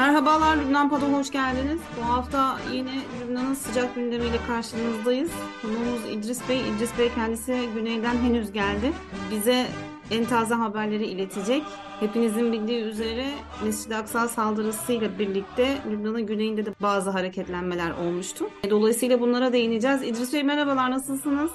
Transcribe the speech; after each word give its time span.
Merhabalar 0.00 0.56
Lübnan 0.56 0.90
Pod'a 0.90 1.18
hoş 1.18 1.30
geldiniz. 1.30 1.80
Bu 1.96 2.12
hafta 2.12 2.58
yine 2.72 2.94
Lübnan'ın 3.20 3.54
sıcak 3.54 3.94
gündemiyle 3.94 4.36
karşınızdayız. 4.46 5.30
Konuğumuz 5.62 6.00
İdris 6.10 6.48
Bey. 6.48 6.60
İdris 6.60 6.98
Bey 6.98 7.10
kendisi 7.14 7.68
güneyden 7.74 8.16
henüz 8.16 8.52
geldi. 8.52 8.92
Bize 9.30 9.66
en 10.10 10.24
taze 10.24 10.54
haberleri 10.54 11.06
iletecek. 11.06 11.62
Hepinizin 12.00 12.52
bildiği 12.52 12.82
üzere 12.82 13.26
Mescid-i 13.64 13.96
Aksa 13.96 14.28
saldırısıyla 14.28 15.18
birlikte 15.18 15.78
Lübnan'ın 15.90 16.26
güneyinde 16.26 16.66
de 16.66 16.74
bazı 16.82 17.10
hareketlenmeler 17.10 17.90
olmuştu. 17.90 18.44
Dolayısıyla 18.70 19.20
bunlara 19.20 19.52
değineceğiz. 19.52 20.02
İdris 20.02 20.32
Bey 20.32 20.42
merhabalar 20.42 20.90
nasılsınız? 20.90 21.50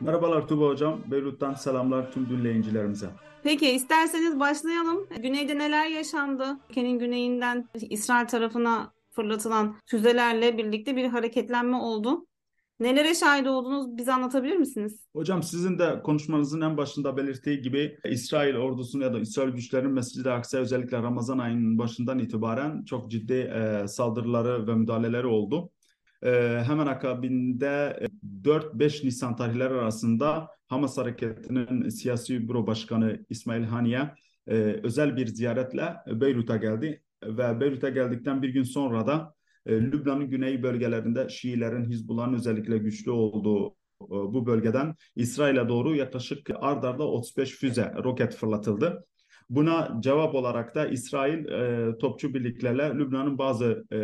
Merhabalar 0.00 0.48
Tuba 0.48 0.66
Hocam. 0.66 0.98
Beyrut'tan 1.06 1.54
selamlar 1.54 2.12
tüm 2.12 2.28
dinleyicilerimize. 2.28 3.10
Peki 3.42 3.70
isterseniz 3.70 4.40
başlayalım. 4.40 5.08
Güneyde 5.22 5.58
neler 5.58 5.86
yaşandı? 5.86 6.58
Ülkenin 6.70 6.98
güneyinden 6.98 7.68
İsrail 7.74 8.26
tarafına 8.26 8.92
fırlatılan 9.10 9.76
füzelerle 9.86 10.58
birlikte 10.58 10.96
bir 10.96 11.04
hareketlenme 11.04 11.76
oldu. 11.76 12.26
Nelere 12.80 13.14
şahit 13.14 13.46
oldunuz? 13.46 13.96
Bize 13.96 14.12
anlatabilir 14.12 14.56
misiniz? 14.56 15.06
Hocam 15.12 15.42
sizin 15.42 15.78
de 15.78 16.02
konuşmanızın 16.02 16.60
en 16.60 16.76
başında 16.76 17.16
belirttiği 17.16 17.60
gibi 17.60 17.98
İsrail 18.04 18.54
ordusunun 18.54 19.04
ya 19.04 19.12
da 19.12 19.20
İsrail 19.20 19.50
güçlerinin 19.50 19.92
Mescid-i 19.92 20.30
Aksa 20.30 20.58
özellikle 20.58 21.02
Ramazan 21.02 21.38
ayının 21.38 21.78
başından 21.78 22.18
itibaren 22.18 22.84
çok 22.84 23.10
ciddi 23.10 23.32
e, 23.32 23.88
saldırıları 23.88 24.66
ve 24.66 24.74
müdahaleleri 24.74 25.26
oldu. 25.26 25.70
E, 26.22 26.30
hemen 26.66 26.86
akabinde 26.86 28.00
4-5 28.44 29.06
Nisan 29.06 29.36
tarihleri 29.36 29.74
arasında 29.74 30.48
Hamas 30.70 30.98
hareketinin 30.98 31.88
siyasi 31.88 32.48
büro 32.48 32.66
başkanı 32.66 33.26
İsmail 33.30 33.64
Haniye 33.64 34.14
e, 34.46 34.54
özel 34.82 35.16
bir 35.16 35.26
ziyaretle 35.26 35.96
Beyrut'a 36.06 36.56
geldi 36.56 37.02
ve 37.24 37.60
Beyrut'a 37.60 37.88
geldikten 37.88 38.42
bir 38.42 38.48
gün 38.48 38.62
sonra 38.62 39.06
da 39.06 39.34
e, 39.66 39.72
Lübnan'ın 39.80 40.30
güney 40.30 40.62
bölgelerinde 40.62 41.28
Şiilerin, 41.28 41.90
Hizbullah'ın 41.90 42.34
özellikle 42.34 42.78
güçlü 42.78 43.10
olduğu 43.10 43.68
e, 43.68 43.74
bu 44.10 44.46
bölgeden 44.46 44.94
İsrail'e 45.16 45.68
doğru 45.68 45.94
yaklaşık 45.96 46.50
ard 46.60 46.84
arda 46.84 47.08
35 47.08 47.50
füze, 47.50 47.94
roket 48.04 48.34
fırlatıldı. 48.34 49.06
Buna 49.48 50.00
cevap 50.00 50.34
olarak 50.34 50.74
da 50.74 50.86
İsrail 50.86 51.44
e, 51.48 51.98
topçu 51.98 52.34
birliklerle 52.34 52.94
Lübnan'ın 52.94 53.38
bazı 53.38 53.84
e, 53.92 53.98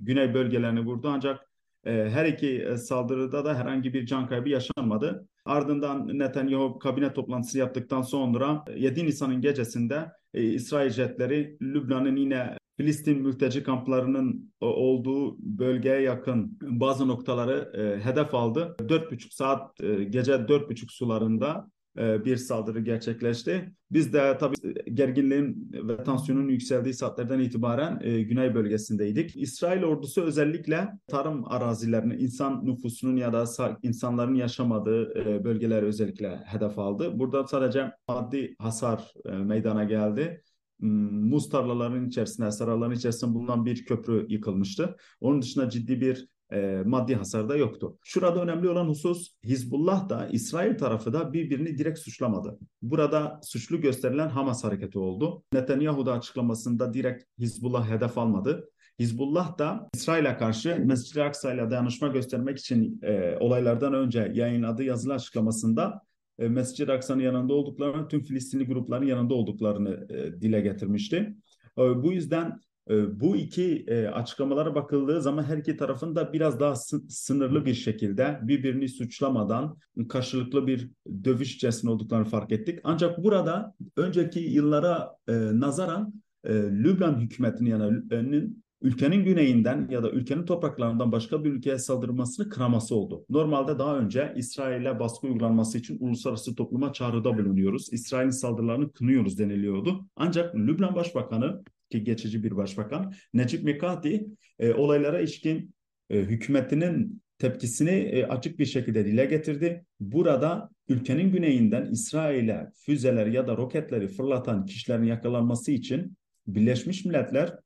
güney 0.00 0.34
bölgelerini 0.34 0.80
vurdu 0.80 1.08
ancak 1.12 1.40
her 1.86 2.24
iki 2.26 2.62
e, 2.62 2.76
saldırıda 2.76 3.44
da 3.44 3.54
herhangi 3.54 3.94
bir 3.94 4.06
can 4.06 4.28
kaybı 4.28 4.48
yaşanmadı. 4.48 5.28
Ardından 5.44 6.18
Netanyahu 6.18 6.78
kabine 6.78 7.12
toplantısı 7.12 7.58
yaptıktan 7.58 8.02
sonra 8.02 8.64
7 8.76 9.00
e, 9.00 9.04
Nisan'ın 9.04 9.40
gecesinde 9.40 10.12
İsrail 10.34 10.90
jetleri 10.90 11.56
Lübnan'ın 11.62 12.16
yine 12.16 12.56
Filistin 12.76 13.22
mülteci 13.22 13.62
kamplarının 13.62 14.52
olduğu 14.60 15.38
bölgeye 15.38 16.00
yakın 16.00 16.58
bazı 16.62 17.08
noktaları 17.08 17.72
hedef 18.02 18.34
aldı. 18.34 18.76
4,5 18.80 19.34
saat 19.34 19.76
gece 20.10 20.32
4,5 20.32 20.92
sularında 20.92 21.68
e, 21.68 21.75
bir 21.96 22.36
saldırı 22.36 22.80
gerçekleşti. 22.80 23.72
Biz 23.90 24.12
de 24.12 24.36
tabii 24.40 24.56
gerginliğin 24.94 25.70
ve 25.72 26.04
tansiyonun 26.04 26.48
yükseldiği 26.48 26.94
saatlerden 26.94 27.38
itibaren 27.40 28.00
e, 28.02 28.22
güney 28.22 28.54
bölgesindeydik. 28.54 29.36
İsrail 29.36 29.82
ordusu 29.82 30.22
özellikle 30.22 30.88
tarım 31.06 31.44
arazilerini, 31.44 32.14
insan 32.14 32.66
nüfusunun 32.66 33.16
ya 33.16 33.32
da 33.32 33.44
insanların 33.82 34.34
yaşamadığı 34.34 35.18
e, 35.18 35.44
bölgeleri 35.44 35.86
özellikle 35.86 36.36
hedef 36.44 36.78
aldı. 36.78 37.18
Burada 37.18 37.46
sadece 37.46 37.92
maddi 38.08 38.54
hasar 38.58 39.12
e, 39.24 39.30
meydana 39.30 39.84
geldi 39.84 40.42
hmm, 40.80 41.28
muz 41.28 41.48
tarlalarının 41.48 42.08
içerisinde, 42.08 42.50
seraların 42.50 42.94
içerisinde 42.94 43.34
bulunan 43.34 43.64
bir 43.64 43.84
köprü 43.84 44.26
yıkılmıştı. 44.28 44.96
Onun 45.20 45.42
dışında 45.42 45.70
ciddi 45.70 46.00
bir 46.00 46.28
e, 46.52 46.82
maddi 46.84 47.14
hasar 47.14 47.48
da 47.48 47.56
yoktu. 47.56 47.98
Şurada 48.04 48.42
önemli 48.42 48.68
olan 48.68 48.88
husus 48.88 49.28
Hizbullah 49.44 50.08
da 50.08 50.28
İsrail 50.32 50.78
tarafı 50.78 51.12
da 51.12 51.32
birbirini 51.32 51.78
direkt 51.78 51.98
suçlamadı. 51.98 52.58
Burada 52.82 53.40
suçlu 53.42 53.80
gösterilen 53.80 54.28
Hamas 54.28 54.64
hareketi 54.64 54.98
oldu. 54.98 55.42
Netanyahu 55.52 56.06
da 56.06 56.12
açıklamasında 56.12 56.94
direkt 56.94 57.24
Hizbullah 57.38 57.90
hedef 57.90 58.18
almadı. 58.18 58.70
Hizbullah 58.98 59.58
da 59.58 59.88
İsrail'e 59.94 60.36
karşı 60.36 60.82
Mescid-i 60.84 61.22
Aksa 61.22 61.54
ile 61.54 61.70
dayanışma 61.70 62.08
göstermek 62.08 62.58
için 62.58 63.00
e, 63.02 63.36
olaylardan 63.40 63.94
önce 63.94 64.32
yayınladığı 64.34 64.84
yazılı 64.84 65.14
açıklamasında 65.14 66.02
e, 66.38 66.48
Mescid-i 66.48 66.92
Aksa'nın 66.92 67.22
yanında 67.22 67.54
olduklarını, 67.54 68.08
tüm 68.08 68.22
Filistinli 68.22 68.66
grupların 68.66 69.06
yanında 69.06 69.34
olduklarını 69.34 70.06
e, 70.10 70.40
dile 70.40 70.60
getirmişti. 70.60 71.36
E, 71.78 71.82
bu 71.82 72.12
yüzden 72.12 72.60
bu 72.90 73.36
iki 73.36 73.84
e, 73.88 74.06
açıklamalara 74.06 74.74
bakıldığı 74.74 75.22
zaman 75.22 75.44
her 75.44 75.56
iki 75.56 75.76
tarafın 75.76 76.16
da 76.16 76.32
biraz 76.32 76.60
daha 76.60 76.74
sınırlı 77.08 77.66
bir 77.66 77.74
şekilde 77.74 78.40
birbirini 78.42 78.88
suçlamadan 78.88 79.78
karşılıklı 80.08 80.66
bir 80.66 80.90
dövüş 81.24 81.54
içerisinde 81.54 81.90
olduklarını 81.90 82.24
fark 82.24 82.52
ettik. 82.52 82.78
Ancak 82.84 83.24
burada 83.24 83.74
önceki 83.96 84.40
yıllara 84.40 85.16
e, 85.28 85.32
nazaran 85.32 86.22
e, 86.44 86.52
Lübnan 86.54 87.20
hükümetinin 87.20 87.70
yani 87.70 88.50
ülkenin 88.82 89.24
güneyinden 89.24 89.88
ya 89.90 90.02
da 90.02 90.10
ülkenin 90.10 90.44
topraklarından 90.44 91.12
başka 91.12 91.44
bir 91.44 91.52
ülkeye 91.52 91.78
saldırmasını 91.78 92.48
kınaması 92.48 92.94
oldu. 92.94 93.24
Normalde 93.30 93.78
daha 93.78 93.98
önce 93.98 94.32
İsrail'e 94.36 95.00
baskı 95.00 95.26
uygulanması 95.26 95.78
için 95.78 95.98
uluslararası 96.00 96.54
topluma 96.54 96.92
çağrıda 96.92 97.38
bulunuyoruz. 97.38 97.92
İsrail'in 97.92 98.30
saldırılarını 98.30 98.92
kınıyoruz 98.92 99.38
deniliyordu. 99.38 100.06
Ancak 100.16 100.54
Lübnan 100.54 100.94
Başbakanı 100.94 101.62
ki 101.90 102.04
geçici 102.04 102.44
bir 102.44 102.56
başbakan 102.56 103.14
Necip 103.34 103.64
Mikati 103.64 104.26
e, 104.58 104.72
olaylara 104.72 105.20
ilişkin 105.20 105.74
e, 106.10 106.18
hükümetinin 106.18 107.22
tepkisini 107.38 107.90
e, 107.90 108.24
açık 108.24 108.58
bir 108.58 108.66
şekilde 108.66 109.04
dile 109.04 109.24
getirdi. 109.24 109.84
Burada 110.00 110.70
ülkenin 110.88 111.32
güneyinden 111.32 111.86
İsrail'e 111.92 112.70
füzeler 112.86 113.26
ya 113.26 113.46
da 113.46 113.56
roketleri 113.56 114.08
fırlatan 114.08 114.66
kişilerin 114.66 115.04
yakalanması 115.04 115.72
için 115.72 116.16
Birleşmiş 116.46 117.04
Milletler 117.04 117.58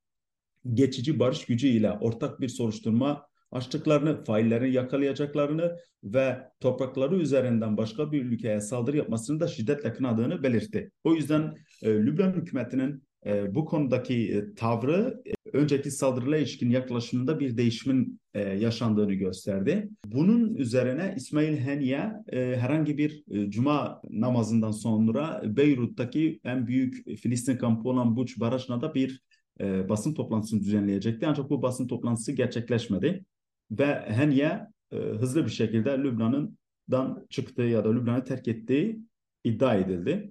geçici 0.75 1.19
barış 1.19 1.45
gücü 1.45 1.69
ile 1.69 1.91
ortak 1.91 2.41
bir 2.41 2.49
soruşturma 2.49 3.27
açtıklarını, 3.51 4.25
faillerini 4.25 4.73
yakalayacaklarını 4.73 5.77
ve 6.05 6.39
toprakları 6.61 7.17
üzerinden 7.17 7.77
başka 7.77 8.13
bir 8.13 8.25
ülkeye 8.25 8.61
saldırı 8.61 8.97
yapmasını 8.97 9.41
da 9.41 9.49
şiddetle 9.49 9.93
kınadığını 9.93 10.43
belirtti. 10.43 10.91
O 11.05 11.15
yüzden 11.15 11.55
e, 11.83 11.91
Lübnan 11.91 12.33
hükümetinin 12.33 13.03
e, 13.27 13.55
bu 13.55 13.65
konudaki 13.65 14.35
e, 14.35 14.55
tavrı 14.55 15.23
e, 15.27 15.59
önceki 15.59 15.91
saldırıla 15.91 16.37
ilişkin 16.37 16.71
yaklaşımında 16.71 17.41
bir 17.41 17.57
değişimin 17.57 18.21
e, 18.35 18.41
yaşandığını 18.41 19.15
gösterdi. 19.15 19.89
Bunun 20.07 20.55
üzerine 20.55 21.15
İsmail 21.17 21.57
Heniye 21.57 22.13
e, 22.33 22.57
herhangi 22.57 22.99
bir 22.99 23.25
e, 23.31 23.51
cuma 23.51 24.03
namazından 24.11 24.71
sonra 24.71 25.43
Beyrut'taki 25.45 26.41
en 26.45 26.67
büyük 26.67 27.19
Filistin 27.19 27.57
kampı 27.57 27.89
olan 27.89 28.17
Buç 28.17 28.41
Barajı'na 28.41 28.81
da 28.81 28.95
bir 28.95 29.23
e, 29.61 29.89
basın 29.89 30.15
toplantısını 30.15 30.61
düzenleyecekti. 30.61 31.27
Ancak 31.27 31.51
bu 31.51 31.63
basın 31.63 31.87
toplantısı 31.87 32.33
gerçekleşmedi. 32.33 33.25
Ve 33.71 34.05
Heniye 34.07 34.67
e, 34.93 34.97
hızlı 34.97 35.45
bir 35.45 35.51
şekilde 35.51 35.91
Lübnan'dan 35.99 37.27
çıktığı 37.31 37.63
ya 37.63 37.85
da 37.85 37.95
Lübnan'ı 37.95 38.25
terk 38.25 38.49
ettiği 38.49 39.01
iddia 39.45 39.75
edildi. 39.75 40.31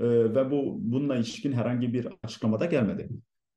Ee, 0.00 0.34
ve 0.34 0.50
bu 0.50 0.76
bununla 0.80 1.16
ilişkin 1.16 1.52
herhangi 1.52 1.92
bir 1.92 2.08
açıklamada 2.22 2.66
gelmedi. 2.66 3.08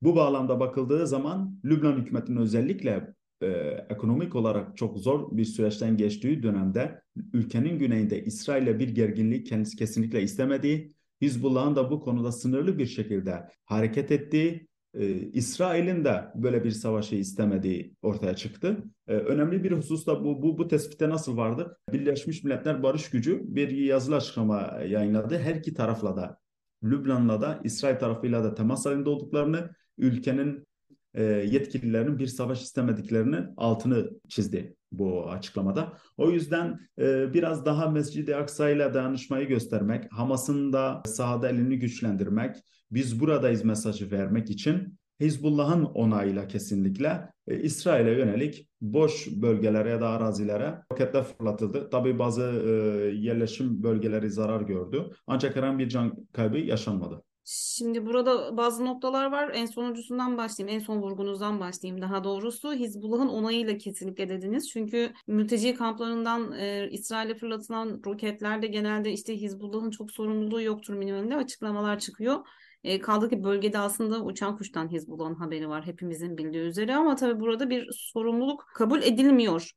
Bu 0.02 0.16
bağlamda 0.16 0.59
bakıldığı 0.59 1.08
zaman 1.08 1.59
Lübnan 1.66 1.98
hükümetinin 1.98 2.38
özellikle 2.38 3.14
e, 3.42 3.48
ekonomik 3.90 4.36
olarak 4.36 4.78
çok 4.78 4.98
zor 4.98 5.38
bir 5.38 5.46
süreçten 5.46 5.98
geçtiği 5.98 6.44
dönemde 6.44 7.02
ülkenin 7.34 7.80
güneyinde 7.80 8.24
İsrail'le 8.24 8.80
bir 8.80 8.90
gerginlik 8.90 9.48
kendisi 9.48 9.78
kesinlikle 9.78 10.22
istemediği, 10.22 10.94
Hizbullah'ın 11.22 11.76
da 11.76 11.91
bu 11.91 12.00
konuda 12.00 12.32
sınırlı 12.32 12.78
bir 12.78 12.85
şekilde 12.85 13.50
hareket 13.66 14.12
ettiği 14.12 14.67
e, 14.94 15.08
İsrail'in 15.16 16.06
de 16.06 16.26
böyle 16.35 16.64
bir 16.64 16.72
savaşı 16.72 17.16
istemediği 17.16 17.96
ortaya 18.02 18.35
çıktı. 18.35 18.84
E, 19.08 19.14
önemli 19.14 19.64
bir 19.64 19.72
husus 19.72 20.08
da 20.08 20.23
bu, 20.23 20.41
bu, 20.41 20.58
bu 20.58 20.67
tespitte 20.67 21.09
nasıl 21.09 21.38
vardı? 21.38 21.78
Birleşmiş 21.91 22.44
Milletler 22.44 22.84
Barış 22.84 23.09
Gücü 23.09 23.41
bir 23.44 23.70
yazılı 23.70 24.16
açıklama 24.16 24.79
yayınladı. 24.88 25.40
Her 25.40 25.56
iki 25.56 25.73
tarafla 25.73 26.17
da 26.17 26.42
Lübnan'la 26.84 27.41
da 27.41 27.62
İsrail 27.64 28.00
tarafıyla 28.00 28.44
da 28.44 28.56
temas 28.56 28.85
halinde 28.85 29.09
olduklarını, 29.09 29.70
ülkenin 29.97 30.68
e, 31.14 31.24
yetkililerinin 31.24 32.20
bir 32.20 32.28
savaş 32.28 32.62
istemediklerini 32.62 33.46
altını 33.58 34.09
çizdi 34.30 34.76
bu 34.91 35.30
açıklamada. 35.32 35.97
O 36.18 36.32
yüzden 36.32 36.80
e, 37.00 37.34
biraz 37.34 37.66
daha 37.66 37.90
Mescid-i 37.90 38.35
Aksa 38.35 38.70
ile 38.70 38.94
dayanışmayı 38.94 39.47
göstermek, 39.47 40.14
Hamas'ın 40.14 40.74
da 40.74 41.02
sahada 41.06 41.50
elini 41.50 41.80
güçlendirmek, 41.80 42.56
biz 42.91 43.20
buradayız 43.20 43.64
mesajı 43.64 44.12
vermek 44.12 44.50
için 44.50 44.97
Hizbullah'ın 45.23 45.84
onayıyla 45.84 46.47
kesinlikle 46.47 47.29
e, 47.47 47.59
İsrail'e 47.59 48.11
yönelik 48.11 48.67
boş 48.81 49.28
bölgelere 49.28 49.90
ya 49.90 50.02
da 50.02 50.09
arazilere 50.09 50.79
roketler 50.91 51.23
fırlatıldı. 51.23 51.90
Tabii 51.90 52.20
bazı 52.20 52.43
e, 52.43 52.70
yerleşim 53.16 53.84
bölgeleri 53.84 54.29
zarar 54.29 54.61
gördü. 54.61 55.09
Ancak 55.28 55.55
herhangi 55.55 55.79
bir 55.79 55.90
can 55.90 56.28
kaybı 56.34 56.58
yaşanmadı. 56.58 57.23
Şimdi 57.46 58.05
burada 58.05 58.58
bazı 58.58 58.85
noktalar 58.85 59.31
var. 59.31 59.52
En 59.53 59.66
sonuncusundan 59.66 60.37
başlayayım. 60.37 60.79
En 60.79 60.85
son 60.85 61.02
vurgunuzdan 61.02 61.59
başlayayım 61.59 62.02
daha 62.02 62.23
doğrusu. 62.23 62.73
Hizbullah'ın 62.73 63.28
onayıyla 63.28 63.78
kesinlikle 63.78 64.29
dediniz. 64.29 64.69
Çünkü 64.69 65.14
mülteci 65.28 65.73
kamplarından 65.73 66.52
e, 66.52 66.90
İsrail'e 66.91 67.35
fırlatılan 67.35 68.02
roketlerde 68.05 68.67
genelde 68.67 69.11
işte 69.11 69.41
Hizbullah'ın 69.41 69.91
çok 69.91 70.11
sorumluluğu 70.11 70.61
yoktur 70.61 70.93
minimumda 70.93 71.35
açıklamalar 71.35 71.99
çıkıyor. 71.99 72.37
E, 72.84 73.00
kaldı 73.02 73.30
ki 73.30 73.44
bölgede 73.44 73.80
aslında 73.80 74.24
uçan 74.24 74.58
kuştan 74.58 74.91
Hizbullah'ın 74.91 75.35
haberi 75.35 75.70
var 75.70 75.85
hepimizin 75.85 76.38
bildiği 76.38 76.62
üzere 76.62 76.96
ama 76.96 77.16
tabii 77.16 77.40
burada 77.40 77.70
bir 77.70 77.90
sorumluluk 77.91 78.66
kabul 78.76 79.02
edilmiyor. 79.02 79.72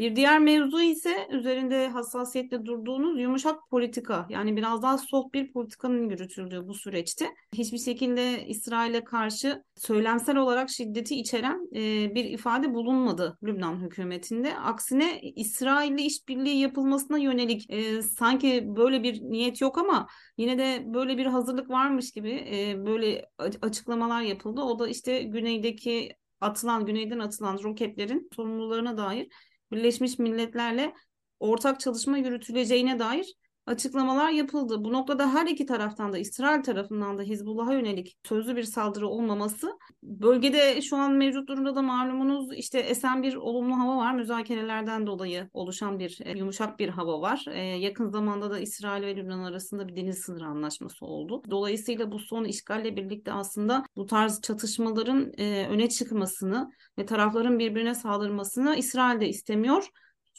Bir 0.00 0.16
diğer 0.16 0.38
mevzu 0.38 0.80
ise 0.80 1.28
üzerinde 1.30 1.88
hassasiyetle 1.88 2.64
durduğunuz 2.66 3.20
yumuşak 3.20 3.70
politika. 3.70 4.26
Yani 4.28 4.56
biraz 4.56 4.82
daha 4.82 4.98
soft 4.98 5.34
bir 5.34 5.52
politikanın 5.52 6.08
yürütüldüğü 6.10 6.68
bu 6.68 6.74
süreçte. 6.74 7.34
Hiçbir 7.54 7.78
şekilde 7.78 8.46
İsrail'e 8.46 9.04
karşı 9.04 9.64
söylemsel 9.76 10.36
olarak 10.36 10.70
şiddeti 10.70 11.20
içeren 11.20 11.68
e, 11.74 12.14
bir 12.14 12.24
ifade 12.24 12.74
bulunmadı 12.74 13.38
Lübnan 13.42 13.82
hükümetinde. 13.82 14.56
Aksine 14.56 15.20
İsrail'le 15.20 15.98
işbirliği 15.98 16.60
yapılmasına 16.60 17.18
yönelik 17.18 17.70
e, 17.70 18.02
sanki 18.02 18.64
böyle 18.66 19.02
bir 19.02 19.22
niyet 19.22 19.60
yok 19.60 19.78
ama 19.78 20.06
yine 20.38 20.58
de 20.58 20.84
böyle 20.86 21.18
bir 21.18 21.26
hazırlık 21.26 21.70
varmış 21.70 22.10
gibi 22.10 22.30
e, 22.30 22.86
böyle 22.86 23.26
açıklamalar 23.62 24.22
yapıldı. 24.22 24.60
O 24.60 24.78
da 24.78 24.88
işte 24.88 25.22
güneydeki 25.22 26.16
atılan, 26.40 26.86
güneyden 26.86 27.18
atılan 27.18 27.58
roketlerin 27.62 28.28
sorumlularına 28.36 28.96
dair 28.96 29.28
Birleşmiş 29.72 30.18
Milletler'le 30.18 30.92
ortak 31.40 31.80
çalışma 31.80 32.18
yürütüleceğine 32.18 32.98
dair 32.98 33.34
açıklamalar 33.70 34.30
yapıldı. 34.30 34.84
Bu 34.84 34.92
noktada 34.92 35.34
her 35.34 35.46
iki 35.46 35.66
taraftan 35.66 36.12
da 36.12 36.18
İsrail 36.18 36.62
tarafından 36.62 37.18
da 37.18 37.22
Hizbullah'a 37.22 37.72
yönelik 37.72 38.16
sözlü 38.24 38.56
bir 38.56 38.62
saldırı 38.62 39.08
olmaması 39.08 39.78
bölgede 40.02 40.82
şu 40.82 40.96
an 40.96 41.12
mevcut 41.12 41.48
durumda 41.48 41.76
da 41.76 41.82
malumunuz 41.82 42.52
işte 42.54 42.78
esen 42.78 43.22
bir 43.22 43.34
olumlu 43.34 43.78
hava 43.78 43.96
var. 43.96 44.14
Müzakerelerden 44.14 45.06
dolayı 45.06 45.50
oluşan 45.52 45.98
bir 45.98 46.18
e, 46.24 46.38
yumuşak 46.38 46.78
bir 46.78 46.88
hava 46.88 47.20
var. 47.20 47.44
E, 47.48 47.60
yakın 47.60 48.10
zamanda 48.10 48.50
da 48.50 48.58
İsrail 48.58 49.02
ve 49.02 49.16
Lübnan 49.16 49.44
arasında 49.44 49.88
bir 49.88 49.96
deniz 49.96 50.18
sınırı 50.18 50.46
anlaşması 50.46 51.06
oldu. 51.06 51.42
Dolayısıyla 51.50 52.12
bu 52.12 52.18
son 52.18 52.44
işgalle 52.44 52.96
birlikte 52.96 53.32
aslında 53.32 53.84
bu 53.96 54.06
tarz 54.06 54.40
çatışmaların 54.40 55.32
e, 55.38 55.66
öne 55.66 55.88
çıkmasını 55.88 56.70
ve 56.98 57.06
tarafların 57.06 57.58
birbirine 57.58 57.94
saldırmasını 57.94 58.76
İsrail 58.76 59.20
de 59.20 59.28
istemiyor. 59.28 59.88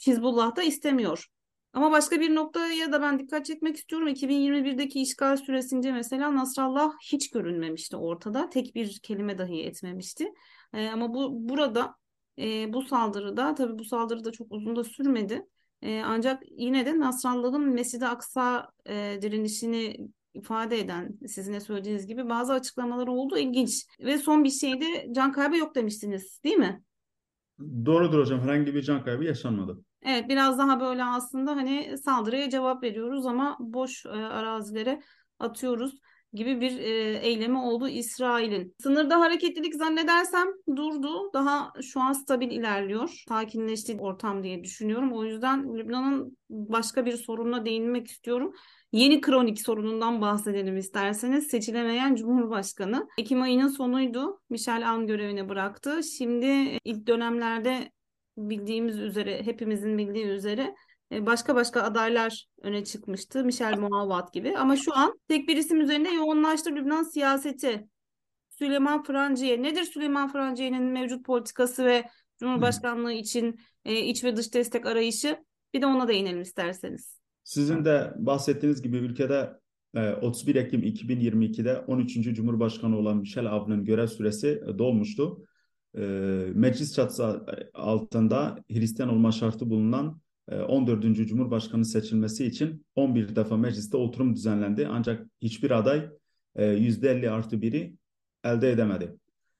Hizbullah 0.06 0.56
da 0.56 0.62
istemiyor. 0.62 1.28
Ama 1.72 1.90
başka 1.90 2.20
bir 2.20 2.34
noktaya 2.34 2.92
da 2.92 3.02
ben 3.02 3.18
dikkat 3.18 3.46
çekmek 3.46 3.76
istiyorum. 3.76 4.08
2021'deki 4.08 5.02
işgal 5.02 5.36
süresince 5.36 5.92
mesela 5.92 6.34
Nasrallah 6.36 6.92
hiç 7.02 7.30
görünmemişti 7.30 7.96
ortada. 7.96 8.50
Tek 8.50 8.74
bir 8.74 9.00
kelime 9.02 9.38
dahi 9.38 9.62
etmemişti. 9.62 10.32
E, 10.74 10.88
ama 10.88 11.14
bu 11.14 11.48
burada 11.48 11.94
e, 12.38 12.72
bu 12.72 12.82
saldırıda 12.82 13.54
tabii 13.54 13.78
bu 13.78 13.84
saldırı 13.84 14.24
da 14.24 14.32
çok 14.32 14.52
uzun 14.52 14.76
da 14.76 14.84
sürmedi. 14.84 15.46
E, 15.82 16.02
ancak 16.06 16.42
yine 16.50 16.86
de 16.86 16.98
Nasrallah'ın 16.98 17.74
Mescid-i 17.74 18.06
Aksa 18.06 18.68
e, 18.88 19.18
direnişini 19.22 19.96
ifade 20.34 20.78
eden 20.78 21.18
sizin 21.26 21.52
de 21.52 21.60
söylediğiniz 21.60 22.06
gibi 22.06 22.28
bazı 22.28 22.52
açıklamalar 22.52 23.06
oldu 23.06 23.38
ilginç. 23.38 23.86
Ve 24.00 24.18
son 24.18 24.44
bir 24.44 24.50
şeyde 24.50 25.08
can 25.12 25.32
kaybı 25.32 25.56
yok 25.56 25.74
demiştiniz 25.74 26.40
değil 26.44 26.56
mi? 26.56 26.82
Doğrudur 27.60 28.18
hocam. 28.18 28.40
Herhangi 28.40 28.74
bir 28.74 28.82
can 28.82 29.04
kaybı 29.04 29.24
yaşanmadı. 29.24 29.84
Evet 30.02 30.28
biraz 30.28 30.58
daha 30.58 30.80
böyle 30.80 31.04
aslında 31.04 31.56
hani 31.56 31.98
saldırıya 31.98 32.50
cevap 32.50 32.82
veriyoruz 32.82 33.26
ama 33.26 33.56
boş 33.60 34.06
e, 34.06 34.08
arazilere 34.08 35.02
atıyoruz 35.38 35.98
gibi 36.32 36.60
bir 36.60 36.78
e, 36.78 37.18
eylemi 37.18 37.58
oldu 37.58 37.88
İsrail'in. 37.88 38.74
Sınırda 38.82 39.20
hareketlilik 39.20 39.74
zannedersem 39.74 40.48
durdu. 40.76 41.32
Daha 41.34 41.72
şu 41.82 42.00
an 42.00 42.12
stabil 42.12 42.50
ilerliyor. 42.50 43.22
Sakinleşti 43.28 43.96
ortam 44.00 44.42
diye 44.42 44.64
düşünüyorum. 44.64 45.12
O 45.12 45.24
yüzden 45.24 45.78
Lübnan'ın 45.78 46.38
başka 46.50 47.06
bir 47.06 47.16
sorununa 47.16 47.64
değinmek 47.64 48.06
istiyorum. 48.06 48.54
Yeni 48.92 49.20
kronik 49.20 49.60
sorunundan 49.60 50.20
bahsedelim 50.20 50.76
isterseniz. 50.76 51.46
Seçilemeyen 51.46 52.14
Cumhurbaşkanı. 52.14 53.08
Ekim 53.18 53.42
ayının 53.42 53.68
sonuydu. 53.68 54.40
Michel 54.50 54.90
Aoun 54.90 55.06
görevine 55.06 55.48
bıraktı. 55.48 56.02
Şimdi 56.02 56.78
ilk 56.84 57.06
dönemlerde 57.06 57.90
bildiğimiz 58.36 58.98
üzere, 58.98 59.42
hepimizin 59.42 59.98
bildiği 59.98 60.26
üzere 60.26 60.74
e, 61.12 61.26
başka 61.26 61.54
başka 61.54 61.82
adaylar 61.82 62.46
öne 62.62 62.84
çıkmıştı. 62.84 63.44
Michel 63.44 63.78
Muavat 63.78 64.32
gibi. 64.32 64.58
Ama 64.58 64.76
şu 64.76 64.96
an 64.96 65.20
tek 65.28 65.48
bir 65.48 65.56
isim 65.56 65.80
üzerinde 65.80 66.08
yoğunlaştı 66.08 66.70
Lübnan 66.70 67.02
siyaseti. 67.02 67.88
Süleyman 68.58 69.02
Franciye. 69.02 69.62
Nedir 69.62 69.82
Süleyman 69.82 70.32
Franciye'nin 70.32 70.82
mevcut 70.82 71.26
politikası 71.26 71.84
ve 71.84 72.04
Cumhurbaşkanlığı 72.38 73.12
için 73.12 73.60
e, 73.84 74.00
iç 74.00 74.24
ve 74.24 74.36
dış 74.36 74.54
destek 74.54 74.86
arayışı? 74.86 75.36
Bir 75.74 75.82
de 75.82 75.86
ona 75.86 76.08
değinelim 76.08 76.42
isterseniz. 76.42 77.20
Sizin 77.44 77.84
de 77.84 78.12
bahsettiğiniz 78.16 78.82
gibi 78.82 78.96
ülkede 78.96 79.62
31 80.22 80.54
e, 80.54 80.58
Ekim 80.58 80.82
2022'de 80.82 81.78
13. 81.78 82.14
Cumhurbaşkanı 82.14 82.98
olan 82.98 83.16
Michel 83.16 83.46
Aoun'un 83.46 83.84
görev 83.84 84.06
süresi 84.06 84.62
dolmuştu 84.78 85.44
meclis 86.54 86.94
çatısı 86.94 87.46
altında 87.74 88.58
Hristiyan 88.70 89.12
olma 89.12 89.32
şartı 89.32 89.70
bulunan 89.70 90.22
e, 90.48 90.56
14. 90.60 91.02
Cumhurbaşkanı 91.02 91.84
seçilmesi 91.84 92.46
için 92.46 92.86
11 92.94 93.36
defa 93.36 93.56
mecliste 93.56 93.96
oturum 93.96 94.36
düzenlendi. 94.36 94.88
Ancak 94.90 95.26
hiçbir 95.42 95.70
aday 95.70 96.08
e, 96.56 96.64
%50 96.64 97.30
artı 97.30 97.62
biri 97.62 97.94
elde 98.44 98.70
edemedi. 98.72 99.16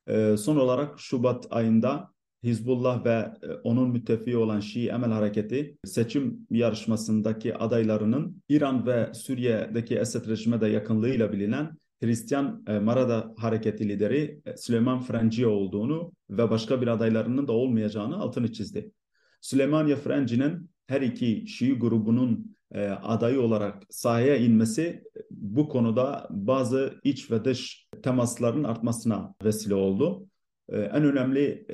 E, 0.07 0.37
son 0.37 0.57
olarak 0.57 1.01
Şubat 1.01 1.47
ayında 1.51 2.13
Hizbullah 2.43 3.05
ve 3.05 3.11
e, 3.43 3.53
onun 3.65 3.91
müttefiği 3.91 4.37
olan 4.37 4.61
Şii 4.61 4.89
Emel 4.89 5.11
Hareketi 5.11 5.77
seçim 5.85 6.47
yarışmasındaki 6.51 7.57
adaylarının 7.57 8.43
İran 8.49 8.87
ve 8.87 9.15
Suriye'deki 9.15 9.97
Esed 9.97 10.29
rejime 10.29 10.61
de 10.61 10.69
yakınlığıyla 10.69 11.33
bilinen 11.33 11.79
Hristiyan 12.03 12.65
e, 12.69 12.79
Marada 12.79 13.35
hareketi 13.37 13.89
lideri 13.89 14.41
e, 14.47 14.57
Süleyman 14.57 15.01
Frenci 15.01 15.47
olduğunu 15.47 16.13
ve 16.31 16.51
başka 16.51 16.81
bir 16.81 16.87
adaylarının 16.87 17.49
da 17.49 17.53
olmayacağını 17.53 18.17
altını 18.17 18.53
çizdi. 18.53 18.93
Süleyman 19.41 19.95
Frenci'nin 19.95 20.71
her 20.87 21.01
iki 21.01 21.47
Şii 21.47 21.79
grubunun 21.79 22.57
e, 22.73 22.89
adayı 22.89 23.41
olarak 23.41 23.83
sahaya 23.91 24.37
inmesi 24.37 25.05
bu 25.31 25.69
konuda 25.69 26.27
bazı 26.31 26.95
iç 27.05 27.31
ve 27.31 27.45
dış 27.45 27.89
temasların 28.03 28.65
artmasına 28.65 29.35
vesile 29.45 29.75
oldu. 29.75 30.27
En 30.73 31.05
önemli 31.05 31.67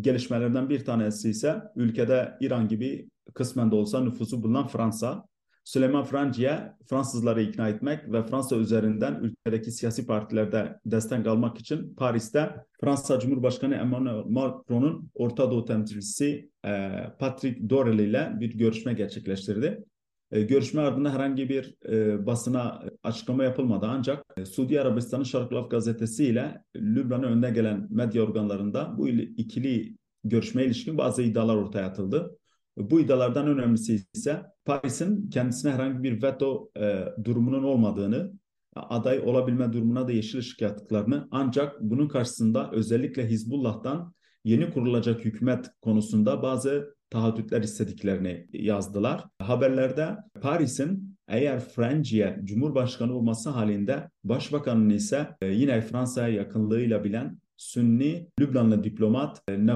gelişmelerden 0.00 0.68
bir 0.68 0.84
tanesi 0.84 1.30
ise 1.30 1.62
ülkede 1.76 2.36
İran 2.40 2.68
gibi 2.68 3.10
kısmen 3.34 3.70
de 3.70 3.74
olsa 3.74 4.00
nüfusu 4.00 4.42
bulunan 4.42 4.66
Fransa. 4.66 5.28
Süleyman 5.68 6.04
Franci'ye 6.04 6.72
Fransızları 6.86 7.42
ikna 7.42 7.68
etmek 7.68 8.12
ve 8.12 8.22
Fransa 8.22 8.56
üzerinden 8.56 9.14
ülkedeki 9.22 9.72
siyasi 9.72 10.06
partilerde 10.06 10.80
destek 10.86 11.26
almak 11.26 11.58
için 11.58 11.94
Paris'te 11.94 12.50
Fransa 12.80 13.20
Cumhurbaşkanı 13.20 13.74
Emmanuel 13.74 14.24
Macron'un 14.26 15.10
Orta 15.14 15.50
Doğu 15.50 15.64
temsilcisi 15.64 16.50
e, 16.64 16.90
Patrick 17.18 17.70
Dorel 17.70 17.98
ile 17.98 18.32
bir 18.40 18.58
görüşme 18.58 18.92
gerçekleştirdi. 18.92 19.84
E, 20.30 20.42
görüşme 20.42 20.80
ardında 20.80 21.14
herhangi 21.14 21.48
bir 21.48 21.76
e, 21.88 22.26
basına 22.26 22.82
açıklama 23.02 23.44
yapılmadı 23.44 23.86
ancak 23.88 24.24
e, 24.36 24.44
Suudi 24.44 24.80
Arabistan'ın 24.80 25.24
Şarkı 25.24 25.54
Laf 25.54 25.70
gazetesi 25.70 26.24
ile 26.24 26.62
Lübnan'ın 26.76 27.32
önde 27.32 27.50
gelen 27.50 27.86
medya 27.90 28.22
organlarında 28.22 28.94
bu 28.98 29.08
ikili 29.08 29.96
görüşmeye 30.24 30.66
ilişkin 30.66 30.98
bazı 30.98 31.22
iddialar 31.22 31.56
ortaya 31.56 31.86
atıldı. 31.86 32.38
Bu 32.78 33.00
iddialardan 33.00 33.46
önemlisi 33.46 34.04
ise 34.14 34.42
Paris'in 34.68 35.30
kendisine 35.30 35.72
herhangi 35.72 36.02
bir 36.02 36.22
veto 36.22 36.70
e, 36.76 37.04
durumunun 37.24 37.62
olmadığını, 37.62 38.32
aday 38.76 39.18
olabilme 39.18 39.72
durumuna 39.72 40.08
da 40.08 40.12
yeşil 40.12 40.38
ışık 40.38 40.60
yaktıklarını 40.60 41.28
ancak 41.30 41.80
bunun 41.80 42.08
karşısında 42.08 42.70
özellikle 42.72 43.28
Hizbullah'tan 43.28 44.14
yeni 44.44 44.70
kurulacak 44.70 45.24
hükümet 45.24 45.70
konusunda 45.82 46.42
bazı 46.42 46.94
taahhütler 47.10 47.62
istediklerini 47.62 48.46
yazdılar. 48.52 49.24
Haberlerde 49.38 50.16
Paris'in 50.40 51.16
eğer 51.28 51.60
Franciye 51.60 52.40
Cumhurbaşkanı 52.44 53.16
olması 53.16 53.50
halinde 53.50 54.10
Başbakanın 54.24 54.90
ise 54.90 55.28
e, 55.40 55.46
yine 55.46 55.80
Fransa'ya 55.80 56.28
yakınlığıyla 56.34 57.04
bilen 57.04 57.38
Sünni 57.56 58.28
Lübnanlı 58.40 58.84
diplomat 58.84 59.42
e, 59.48 59.66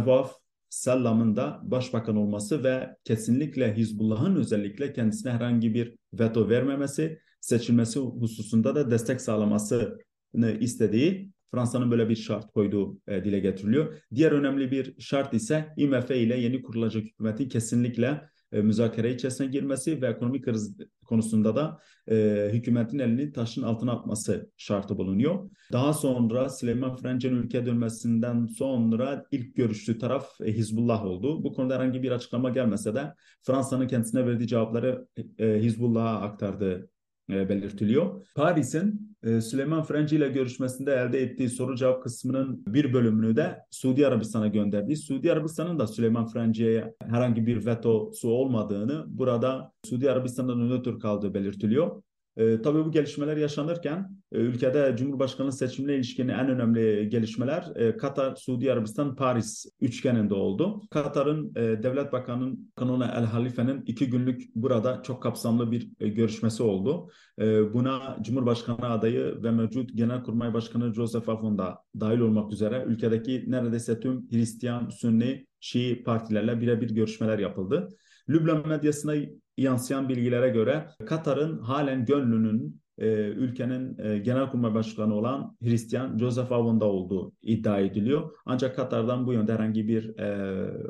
Nevaf 0.72 0.80
Sallam'ın 0.80 1.36
da 1.36 1.60
başbakan 1.62 2.16
olması 2.16 2.64
ve 2.64 2.96
kesinlikle 3.04 3.76
Hizbullah'ın 3.76 4.36
özellikle 4.36 4.92
kendisine 4.92 5.32
herhangi 5.32 5.74
bir 5.74 5.94
veto 6.12 6.48
vermemesi, 6.48 7.18
seçilmesi 7.40 8.00
hususunda 8.00 8.74
da 8.74 8.90
destek 8.90 9.20
sağlamasını 9.20 10.58
istediği 10.60 11.30
Fransa'nın 11.50 11.90
böyle 11.90 12.08
bir 12.08 12.16
şart 12.16 12.52
koyduğu 12.52 12.98
e, 13.08 13.24
dile 13.24 13.40
getiriliyor. 13.40 14.02
Diğer 14.14 14.32
önemli 14.32 14.70
bir 14.70 15.00
şart 15.00 15.34
ise 15.34 15.74
IMF 15.76 16.10
ile 16.10 16.40
yeni 16.40 16.62
kurulacak 16.62 17.04
hükümetin 17.04 17.48
kesinlikle 17.48 18.20
e, 18.52 18.62
müzakere 18.62 19.14
içerisine 19.14 19.46
girmesi 19.46 20.02
ve 20.02 20.06
ekonomik 20.06 20.44
kriz 20.44 20.76
konusunda 21.06 21.56
da 21.56 21.80
e, 22.10 22.48
hükümetin 22.52 22.98
elini 22.98 23.32
taşın 23.32 23.62
altına 23.62 23.92
atması 23.92 24.50
şartı 24.56 24.98
bulunuyor. 24.98 25.50
Daha 25.72 25.92
sonra 25.92 26.48
Süleyman 26.48 26.96
Frenç'in 26.96 27.36
ülke 27.36 27.66
dönmesinden 27.66 28.46
sonra 28.46 29.24
ilk 29.30 29.56
görüştüğü 29.56 29.98
taraf 29.98 30.40
e, 30.40 30.52
Hizbullah 30.52 31.04
oldu. 31.04 31.44
Bu 31.44 31.52
konuda 31.52 31.74
herhangi 31.74 32.02
bir 32.02 32.10
açıklama 32.10 32.50
gelmese 32.50 32.94
de 32.94 33.14
Fransa'nın 33.42 33.86
kendisine 33.86 34.26
verdiği 34.26 34.46
cevapları 34.46 35.06
e, 35.38 35.46
Hizbullah'a 35.46 36.20
aktardığı 36.20 36.78
e, 36.78 36.86
belirtiliyor. 37.28 38.26
Paris'in 38.34 39.16
e, 39.22 39.40
Süleyman 39.40 39.82
Frenci 39.82 40.16
ile 40.16 40.28
görüşmesinde 40.28 40.92
elde 40.92 41.22
ettiği 41.22 41.48
soru 41.48 41.76
cevap 41.76 42.02
kısmının 42.02 42.62
bir 42.66 42.92
bölümünü 42.92 43.36
de 43.36 43.58
Suudi 43.70 44.06
Arabistan'a 44.06 44.46
gönderdi. 44.46 44.96
Suudi 44.96 45.32
Arabistan'ın 45.32 45.78
da 45.78 45.86
Süleyman 45.86 46.26
Frenci'ye 46.26 46.94
herhangi 47.00 47.46
bir 47.46 47.66
vetosu 47.66 48.28
olmadığını, 48.28 49.04
burada 49.06 49.72
Suudi 49.84 50.10
Arabistan'dan 50.10 50.70
nötr 50.70 51.00
kaldığı 51.00 51.34
belirtiliyor. 51.34 52.02
E, 52.36 52.62
tabii 52.62 52.84
bu 52.84 52.90
gelişmeler 52.92 53.36
yaşanırken 53.36 54.10
e, 54.32 54.38
ülkede 54.38 54.94
Cumhurbaşkanlığı 54.98 55.52
seçimine 55.52 55.94
ilişkin 55.94 56.28
en 56.28 56.48
önemli 56.48 57.08
gelişmeler 57.08 57.66
e, 57.76 57.96
Katar, 57.96 58.36
Suudi 58.36 58.72
Arabistan, 58.72 59.16
Paris 59.16 59.66
üçgeninde 59.80 60.34
oldu. 60.34 60.82
Katar'ın 60.90 61.52
e, 61.56 61.82
Devlet 61.82 62.12
Bakanı'nın 62.12 62.72
Kanuna 62.76 63.06
El 63.06 63.24
Halife'nin 63.24 63.82
iki 63.86 64.10
günlük 64.10 64.54
burada 64.54 65.02
çok 65.02 65.22
kapsamlı 65.22 65.70
bir 65.70 65.90
e, 66.00 66.08
görüşmesi 66.08 66.62
oldu. 66.62 67.08
E, 67.38 67.74
buna 67.74 68.18
Cumhurbaşkanı 68.22 68.90
adayı 68.90 69.42
ve 69.42 69.50
mevcut 69.50 69.96
Genelkurmay 69.96 70.54
Başkanı 70.54 70.94
Joseph 70.94 71.28
Afon 71.28 71.58
da 71.58 71.78
dahil 72.00 72.18
olmak 72.18 72.52
üzere 72.52 72.84
ülkedeki 72.86 73.44
neredeyse 73.48 74.00
tüm 74.00 74.30
Hristiyan, 74.30 74.88
Sünni, 74.88 75.46
Şii 75.60 76.02
partilerle 76.04 76.60
birebir 76.60 76.90
görüşmeler 76.90 77.38
yapıldı. 77.38 77.88
Lübnan 78.28 78.68
medyasına 78.68 79.14
yansıyan 79.56 80.08
bilgilere 80.08 80.48
göre 80.48 80.86
Katar'ın 81.06 81.58
halen 81.58 82.04
gönlünün 82.04 82.82
e, 82.98 83.06
ülkenin 83.28 83.98
e, 83.98 84.18
genelkurmay 84.18 84.74
başkanı 84.74 85.14
olan 85.14 85.56
Hristiyan 85.62 86.18
Joseph 86.18 86.52
Avon'da 86.52 86.84
olduğu 86.84 87.32
iddia 87.42 87.80
ediliyor. 87.80 88.30
Ancak 88.46 88.76
Katar'dan 88.76 89.26
bu 89.26 89.32
yönde 89.32 89.52
herhangi 89.52 89.88
bir 89.88 90.18
e, 90.18 90.38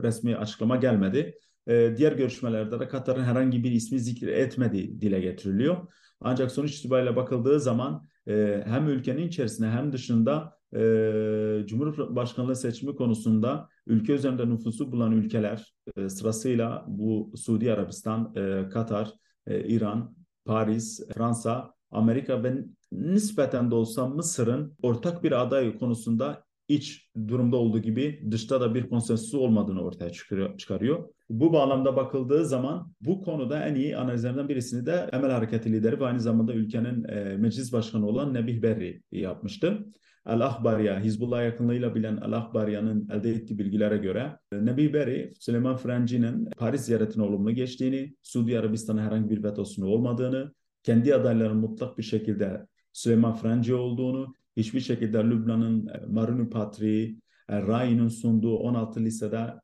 resmi 0.02 0.36
açıklama 0.36 0.76
gelmedi. 0.76 1.34
E, 1.66 1.94
diğer 1.96 2.12
görüşmelerde 2.12 2.80
de 2.80 2.88
Katar'ın 2.88 3.24
herhangi 3.24 3.64
bir 3.64 3.72
ismi 3.72 4.00
zikir 4.00 4.28
etmediği 4.28 5.00
dile 5.00 5.20
getiriliyor. 5.20 5.76
Ancak 6.20 6.50
sonuç 6.50 6.78
itibariyle 6.78 7.16
bakıldığı 7.16 7.60
zaman 7.60 8.06
e, 8.28 8.62
hem 8.66 8.88
ülkenin 8.88 9.28
içerisinde 9.28 9.68
hem 9.68 9.92
dışında 9.92 10.61
e, 10.76 11.66
Cumhurbaşkanlığı 11.66 12.56
seçimi 12.56 12.94
konusunda 12.94 13.68
ülke 13.86 14.12
üzerinde 14.12 14.48
nüfusu 14.48 14.92
bulan 14.92 15.12
ülkeler 15.12 15.74
e, 15.96 16.08
sırasıyla 16.08 16.84
bu 16.88 17.32
Suudi 17.36 17.72
Arabistan, 17.72 18.34
e, 18.36 18.68
Katar, 18.68 19.10
e, 19.46 19.68
İran, 19.68 20.16
Paris, 20.44 21.08
Fransa, 21.14 21.74
Amerika 21.90 22.44
ve 22.44 22.64
nispeten 22.92 23.70
de 23.70 23.74
olsa 23.74 24.08
Mısır'ın 24.08 24.76
ortak 24.82 25.24
bir 25.24 25.42
aday 25.42 25.78
konusunda 25.78 26.44
iç 26.68 27.10
durumda 27.28 27.56
olduğu 27.56 27.78
gibi 27.78 28.22
dışta 28.30 28.60
da 28.60 28.74
bir 28.74 28.88
konsensüsü 28.88 29.36
olmadığını 29.36 29.82
ortaya 29.82 30.12
çıkarıyor. 30.58 31.08
Bu 31.30 31.52
bağlamda 31.52 31.96
bakıldığı 31.96 32.46
zaman 32.46 32.92
bu 33.00 33.22
konuda 33.22 33.66
en 33.66 33.74
iyi 33.74 33.96
analizlerden 33.96 34.48
birisini 34.48 34.86
de 34.86 35.10
Emel 35.12 35.30
Hareketi 35.30 35.72
lideri 35.72 36.00
ve 36.00 36.06
aynı 36.06 36.20
zamanda 36.20 36.54
ülkenin 36.54 37.04
e, 37.04 37.36
meclis 37.36 37.72
başkanı 37.72 38.06
olan 38.06 38.34
Nebih 38.34 38.62
Berri 38.62 39.02
yapmıştı. 39.12 39.86
El 40.26 40.40
Ahbariya, 40.40 41.00
Hizbullah 41.00 41.44
yakınlığıyla 41.44 41.94
bilen 41.94 42.16
El 42.16 42.32
Ahbariya'nın 42.32 43.08
elde 43.10 43.30
ettiği 43.30 43.58
bilgilere 43.58 43.96
göre 43.96 44.38
e, 44.52 44.66
Nebi 44.66 44.94
Berri, 44.94 45.32
Süleyman 45.40 45.76
Frenci'nin 45.76 46.48
Paris 46.56 46.80
ziyaretine 46.80 47.22
olumlu 47.22 47.50
geçtiğini, 47.50 48.14
Suudi 48.22 48.58
Arabistan'a 48.58 49.02
herhangi 49.02 49.30
bir 49.30 49.42
vetosunu 49.42 49.86
olmadığını, 49.86 50.52
kendi 50.82 51.14
adaylarının 51.14 51.56
mutlak 51.56 51.98
bir 51.98 52.02
şekilde 52.02 52.66
Süleyman 52.92 53.34
Frenci 53.34 53.74
olduğunu, 53.74 54.34
hiçbir 54.56 54.80
şekilde 54.80 55.18
Lübnan'ın 55.18 55.86
e, 55.86 56.06
Maruni 56.06 56.50
Patriği, 56.50 57.18
e, 57.48 57.62
Rai'nin 57.62 58.08
sunduğu 58.08 58.56
16 58.56 59.00
lisede 59.00 59.54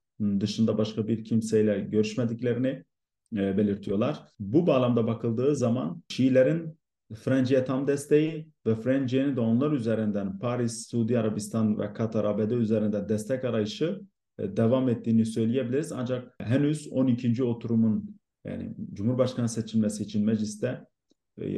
dışında 0.41 0.79
başka 0.79 1.09
bir 1.09 1.25
kimseyle 1.25 1.81
görüşmediklerini 1.81 2.85
belirtiyorlar. 3.33 4.19
Bu 4.41 4.67
bağlamda 4.67 5.07
bakıldığı 5.07 5.57
zaman 5.57 6.03
Şiilerin 6.09 6.78
Frenci'ye 7.15 7.65
tam 7.65 7.87
desteği 7.87 8.49
ve 8.67 8.75
Frenci'nin 8.75 9.37
de 9.37 9.41
onlar 9.41 9.73
üzerinden 9.73 10.39
Paris, 10.39 10.89
Suudi 10.89 11.19
Arabistan 11.19 11.79
ve 11.79 11.93
Katar, 11.93 12.25
ABD 12.25 12.51
üzerinde 12.51 13.09
destek 13.09 13.45
arayışı 13.45 14.01
e, 14.39 14.57
devam 14.57 14.89
ettiğini 14.89 15.27
söyleyebiliriz. 15.27 15.93
Ancak 15.93 16.35
henüz 16.41 16.89
12. 16.93 17.45
oturumun 17.45 18.19
yani 18.45 18.75
Cumhurbaşkanı 18.93 19.49
seçilmesi 19.49 20.03
için 20.03 20.25
mecliste 20.25 20.85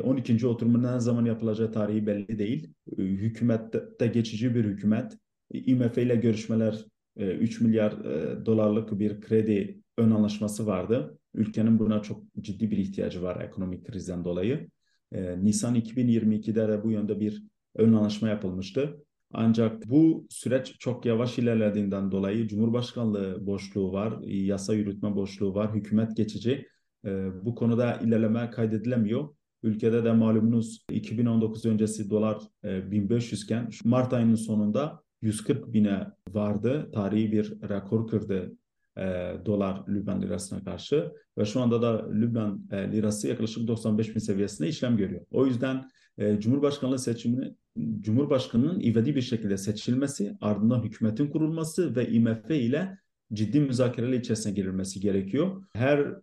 12. 0.03 0.33
E, 0.33 0.47
oturumun 0.47 0.83
ne 0.83 1.01
zaman 1.01 1.25
yapılacağı 1.25 1.73
tarihi 1.73 2.07
belli 2.07 2.39
değil. 2.39 2.75
E, 2.99 3.03
hükümette 3.03 4.07
geçici 4.07 4.55
bir 4.55 4.65
hükümet. 4.65 5.19
IMF 5.53 5.99
ile 5.99 6.17
görüşmeler 6.17 6.85
3 7.17 7.61
milyar 7.61 8.05
dolarlık 8.47 8.99
bir 8.99 9.21
kredi 9.21 9.83
ön 9.99 10.11
anlaşması 10.11 10.67
vardı. 10.67 11.19
Ülkenin 11.35 11.79
buna 11.79 12.03
çok 12.03 12.23
ciddi 12.41 12.71
bir 12.71 12.77
ihtiyacı 12.77 13.23
var 13.23 13.41
ekonomik 13.41 13.87
krizden 13.87 14.25
dolayı. 14.25 14.69
E, 15.13 15.45
Nisan 15.45 15.77
2022'de 15.77 16.69
de 16.69 16.85
bu 16.85 16.91
yönde 16.91 17.21
bir 17.21 17.43
ön 17.77 17.93
anlaşma 17.93 18.29
yapılmıştı. 18.29 19.05
Ancak 19.33 19.91
bu 19.91 20.27
süreç 20.31 20.79
çok 20.79 21.07
yavaş 21.07 21.39
ilerlediğinden 21.39 22.11
dolayı 22.11 22.49
Cumhurbaşkanlığı 22.49 23.47
boşluğu 23.47 23.93
var, 23.93 24.21
yasa 24.23 24.75
yürütme 24.75 25.15
boşluğu 25.15 25.55
var, 25.55 25.75
hükümet 25.75 26.17
geçici. 26.17 26.67
E, 27.05 27.29
bu 27.45 27.55
konuda 27.55 27.95
ilerleme 27.95 28.51
kaydedilemiyor. 28.51 29.29
Ülkede 29.63 30.05
de 30.05 30.13
malumunuz 30.13 30.85
2019 30.91 31.67
öncesi 31.67 32.11
dolar 32.11 32.39
e, 32.65 32.91
1500 32.91 33.43
iken 33.43 33.71
Mart 33.85 34.13
ayının 34.13 34.35
sonunda 34.35 35.03
140 35.23 35.73
bine 35.73 36.07
vardı. 36.31 36.91
Tarihi 36.95 37.33
bir 37.33 37.69
rekor 37.69 38.09
kırdı 38.09 38.53
e, 38.99 39.33
dolar 39.47 39.83
Lübnan 39.89 40.23
lirasına 40.23 40.65
karşı 40.65 41.13
ve 41.39 41.45
şu 41.45 41.61
anda 41.61 41.83
da 41.83 42.11
Lübnan 42.13 42.69
e, 42.71 42.93
lirası 42.93 43.29
yaklaşık 43.29 43.69
95 43.69 44.15
bin 44.15 44.21
seviyesinde 44.21 44.69
işlem 44.69 44.97
görüyor. 44.97 45.27
O 45.31 45.47
yüzden 45.47 45.91
e, 46.19 46.41
Cumhurbaşkanlığı 46.41 46.99
seçimini 46.99 47.55
Cumhurbaşkanının 48.01 48.81
ivedi 48.81 49.17
bir 49.17 49.21
şekilde 49.21 49.57
seçilmesi, 49.57 50.37
ardından 50.41 50.83
hükümetin 50.83 51.31
kurulması 51.31 51.97
ve 51.97 52.09
IMF 52.09 52.51
ile 52.51 52.99
ciddi 53.33 53.61
müzakereler 53.61 54.19
içerisine 54.19 54.53
girilmesi 54.53 55.01
gerekiyor. 55.01 55.65
Her 55.73 56.15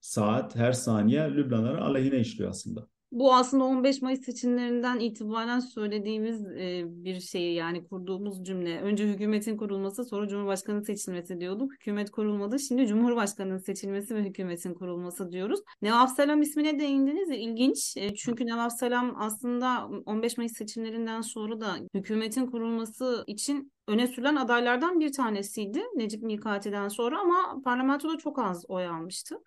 saat, 0.00 0.56
her 0.56 0.72
saniye 0.72 1.30
Lübnanların 1.30 1.80
aleyhine 1.80 2.20
işliyor 2.20 2.50
aslında. 2.50 2.88
Bu 3.12 3.34
aslında 3.34 3.64
15 3.64 4.02
Mayıs 4.02 4.24
seçimlerinden 4.24 5.00
itibaren 5.00 5.60
söylediğimiz 5.60 6.46
e, 6.46 6.82
bir 6.86 7.20
şey 7.20 7.54
yani 7.54 7.88
kurduğumuz 7.88 8.44
cümle. 8.44 8.80
Önce 8.80 9.08
hükümetin 9.08 9.56
kurulması 9.56 10.04
sonra 10.04 10.28
Cumhurbaşkanı 10.28 10.84
seçilmesi 10.84 11.40
diyorduk. 11.40 11.72
Hükümet 11.72 12.10
kurulmadı. 12.10 12.58
Şimdi 12.58 12.86
Cumhurbaşkanı'nın 12.86 13.58
seçilmesi 13.58 14.14
ve 14.14 14.22
hükümetin 14.22 14.74
kurulması 14.74 15.32
diyoruz. 15.32 15.60
Nevaf 15.82 16.16
Selam 16.16 16.42
ismine 16.42 16.78
değindiniz. 16.78 17.30
İlginç. 17.30 17.96
E, 17.96 18.14
çünkü 18.14 18.46
Nevaf 18.46 18.72
Selam 18.78 19.14
aslında 19.16 19.88
15 20.06 20.38
Mayıs 20.38 20.52
seçimlerinden 20.52 21.20
sonra 21.20 21.60
da 21.60 21.76
hükümetin 21.94 22.46
kurulması 22.46 23.24
için 23.26 23.72
öne 23.88 24.06
sürülen 24.06 24.36
adaylardan 24.36 25.00
bir 25.00 25.12
tanesiydi 25.12 25.82
Necip 25.96 26.22
Mikati'den 26.22 26.88
sonra 26.88 27.20
ama 27.20 27.62
parlamentoda 27.64 28.18
çok 28.18 28.38
az 28.38 28.64
oy 28.68 28.86
almıştı. 28.86 29.38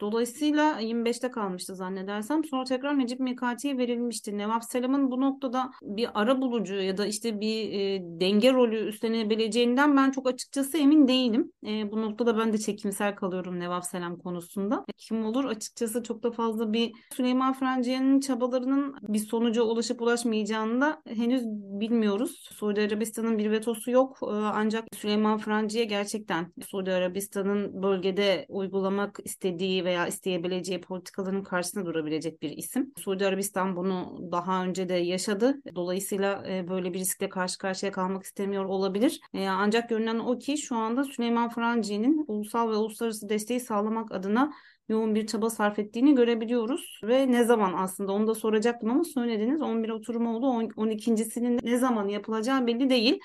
Dolayısıyla 0.00 0.80
25'te 0.80 1.30
kalmıştı 1.30 1.76
zannedersem. 1.76 2.44
Sonra 2.44 2.64
tekrar 2.64 2.98
Necip 2.98 3.20
Mikati'ye 3.20 3.78
verilmişti. 3.78 4.38
Nevap 4.38 4.64
Selam'ın 4.64 5.10
bu 5.10 5.20
noktada 5.20 5.70
bir 5.82 6.08
ara 6.14 6.40
bulucu 6.40 6.74
ya 6.74 6.96
da 6.96 7.06
işte 7.06 7.40
bir 7.40 7.72
e, 7.72 8.02
denge 8.20 8.52
rolü 8.52 8.76
üstlenebileceğinden 8.76 9.96
ben 9.96 10.10
çok 10.10 10.28
açıkçası 10.28 10.78
emin 10.78 11.08
değilim. 11.08 11.52
E, 11.66 11.92
bu 11.92 12.02
noktada 12.02 12.38
ben 12.38 12.52
de 12.52 12.58
çekimsel 12.58 13.14
kalıyorum 13.14 13.60
Nevap 13.60 13.84
Selam 13.86 14.18
konusunda. 14.18 14.84
Kim 14.96 15.24
olur 15.24 15.44
açıkçası 15.44 16.02
çok 16.02 16.22
da 16.22 16.30
fazla 16.30 16.72
bir 16.72 16.92
Süleyman 17.12 17.52
Frenciye'nin 17.52 18.20
çabalarının 18.20 18.94
bir 19.02 19.18
sonuca 19.18 19.62
ulaşıp 19.62 20.02
ulaşmayacağını 20.02 20.80
da 20.80 21.02
henüz 21.06 21.42
bilmiyoruz. 21.80 22.48
Suudi 22.52 22.80
Arabistan'ın 22.80 23.38
bir 23.38 23.50
vetosu 23.50 23.90
yok. 23.90 24.18
E, 24.22 24.26
ancak 24.26 24.84
Süleyman 24.94 25.38
Frenciye 25.38 25.84
gerçekten 25.84 26.52
Suudi 26.68 26.92
Arabistan'ın 26.92 27.82
bölgede 27.82 28.46
uygulamak 28.48 29.18
istediği 29.24 29.84
veya 29.88 30.06
isteyebileceği 30.06 30.80
politikaların 30.80 31.42
karşısında 31.42 31.86
durabilecek 31.86 32.42
bir 32.42 32.50
isim. 32.50 32.92
Suudi 32.98 33.26
Arabistan 33.26 33.76
bunu 33.76 34.18
daha 34.32 34.64
önce 34.64 34.88
de 34.88 34.94
yaşadı. 34.94 35.54
Dolayısıyla 35.74 36.44
e, 36.48 36.68
böyle 36.68 36.94
bir 36.94 36.98
riskle 36.98 37.28
karşı 37.28 37.58
karşıya 37.58 37.92
kalmak 37.92 38.24
istemiyor 38.24 38.64
olabilir. 38.64 39.20
E, 39.34 39.48
ancak 39.48 39.88
görünen 39.88 40.18
o 40.18 40.38
ki 40.38 40.58
şu 40.58 40.76
anda 40.76 41.04
Süleyman 41.04 41.48
Franci'nin 41.48 42.24
ulusal 42.28 42.70
ve 42.70 42.74
uluslararası 42.74 43.28
desteği 43.28 43.60
sağlamak 43.60 44.12
adına 44.12 44.52
yoğun 44.88 45.14
bir 45.14 45.26
çaba 45.26 45.50
sarf 45.50 45.78
ettiğini 45.78 46.14
görebiliyoruz. 46.14 47.00
Ve 47.02 47.32
ne 47.32 47.44
zaman 47.44 47.72
aslında 47.76 48.12
onu 48.12 48.26
da 48.26 48.34
soracaktım 48.34 48.90
ama 48.90 49.04
söylediniz 49.04 49.62
11 49.62 49.88
oturum 49.88 50.26
oldu. 50.26 50.46
12.sinin 50.76 51.60
ne 51.62 51.78
zaman 51.78 52.08
yapılacağı 52.08 52.66
belli 52.66 52.90
değil. 52.90 53.20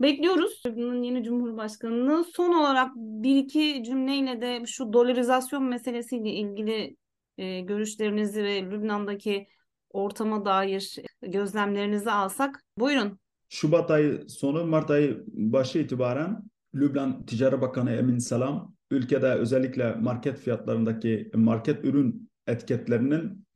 Bekliyoruz 0.00 0.62
yeni 0.76 1.24
Cumhurbaşkanı'nı. 1.24 2.24
Son 2.24 2.52
olarak 2.52 2.90
bir 2.96 3.36
iki 3.36 3.82
cümleyle 3.86 4.40
de 4.40 4.66
şu 4.66 4.92
dolarizasyon 4.92 5.64
meselesiyle 5.64 6.30
ilgili 6.30 6.96
e, 7.38 7.60
görüşlerinizi 7.60 8.44
ve 8.44 8.62
Lübnan'daki 8.62 9.48
ortama 9.90 10.44
dair 10.44 10.96
gözlemlerinizi 11.22 12.10
alsak. 12.10 12.64
Buyurun. 12.78 13.18
Şubat 13.48 13.90
ayı 13.90 14.28
sonu 14.28 14.66
Mart 14.66 14.90
ayı 14.90 15.24
başı 15.26 15.78
itibaren 15.78 16.42
Lübnan 16.74 17.26
Ticaret 17.26 17.60
Bakanı 17.60 17.90
Emin 17.90 18.18
Salam 18.18 18.74
ülkede 18.90 19.26
özellikle 19.26 19.94
market 19.94 20.38
fiyatlarındaki 20.38 21.30
market 21.34 21.84
ürün 21.84 22.30
etiketlerinin 22.46 23.46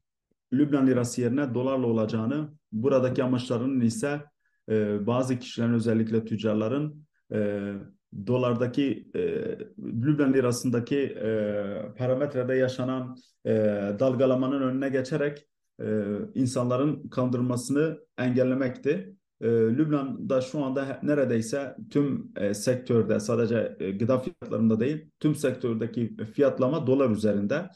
Lübnan 0.53 0.87
lirası 0.87 1.21
yerine 1.21 1.55
dolarla 1.55 1.87
olacağını, 1.87 2.53
buradaki 2.73 3.25
amaçlarının 3.25 3.81
ise 3.81 4.21
e, 4.73 5.07
bazı 5.07 5.38
kişilerin 5.38 5.75
özellikle 5.75 6.25
tüccarların 6.25 7.07
e, 7.33 7.73
dolardaki 8.26 9.09
e, 9.14 9.21
Lübnan 9.79 10.33
lirasındaki 10.33 10.99
e, 10.99 11.95
parametrede 11.99 12.55
yaşanan 12.55 13.17
e, 13.47 13.52
dalgalamanın 13.99 14.62
önüne 14.62 14.88
geçerek 14.88 15.47
e, 15.81 16.05
insanların 16.35 17.09
kandırmasını 17.09 17.99
engellemekti. 18.19 19.17
E, 19.41 19.49
Lübnan'da 19.49 20.41
şu 20.41 20.64
anda 20.64 21.00
neredeyse 21.02 21.76
tüm 21.91 22.33
e, 22.37 22.55
sektörde 22.55 23.21
sadece 23.21 23.76
e, 23.81 23.91
gıda 23.91 24.19
fiyatlarında 24.19 24.81
değil 24.81 25.11
tüm 25.21 25.35
sektördeki 25.35 26.17
fiyatlama 26.35 26.87
dolar 26.87 27.11
üzerinde. 27.11 27.71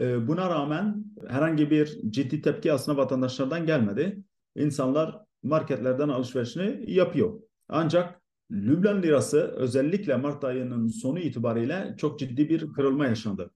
E, 0.00 0.28
buna 0.28 0.50
rağmen 0.50 1.04
herhangi 1.28 1.70
bir 1.70 2.00
ciddi 2.10 2.42
tepki 2.42 2.72
aslında 2.72 2.98
vatandaşlardan 2.98 3.66
gelmedi. 3.66 4.22
İnsanlar 4.56 5.18
marketlerden 5.42 6.08
alışverişini 6.08 6.90
yapıyor. 6.90 7.40
Ancak 7.68 8.22
Lübnan 8.50 9.02
lirası 9.02 9.40
özellikle 9.40 10.16
Mart 10.16 10.44
ayının 10.44 10.88
sonu 10.88 11.18
itibariyle 11.18 11.94
çok 11.98 12.18
ciddi 12.18 12.48
bir 12.48 12.72
kırılma 12.72 13.06
yaşandı. 13.06 13.50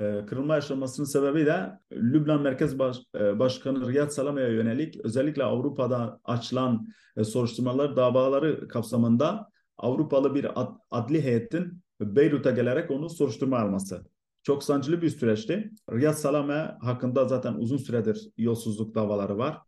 Ee, 0.00 0.26
kırılma 0.26 0.54
yaşanmasının 0.54 1.06
sebebi 1.06 1.46
de 1.46 1.78
Lübnan 1.92 2.42
Merkez 2.42 2.78
Baş, 2.78 2.96
e, 3.14 3.38
Başkanı 3.38 3.88
Riyad 3.92 4.08
Salama'ya 4.08 4.48
yönelik 4.48 4.96
özellikle 5.04 5.44
Avrupa'da 5.44 6.20
açılan 6.24 6.86
e, 7.16 7.24
soruşturmalar 7.24 7.96
davaları 7.96 8.68
kapsamında 8.68 9.48
Avrupalı 9.78 10.34
bir 10.34 10.60
ad, 10.60 10.76
adli 10.90 11.22
heyetin 11.22 11.82
Beyrut'a 12.00 12.50
gelerek 12.50 12.90
onu 12.90 13.10
soruşturma 13.10 13.58
alması. 13.58 14.04
Çok 14.42 14.64
sancılı 14.64 15.02
bir 15.02 15.10
süreçti. 15.10 15.70
Riyad 15.92 16.14
Salame 16.14 16.76
hakkında 16.80 17.24
zaten 17.24 17.54
uzun 17.54 17.76
süredir 17.76 18.30
yolsuzluk 18.36 18.94
davaları 18.94 19.38
var. 19.38 19.58